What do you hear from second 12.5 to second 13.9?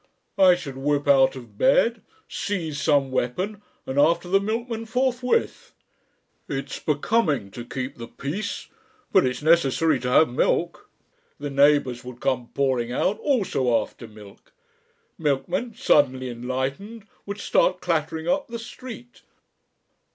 pouring out also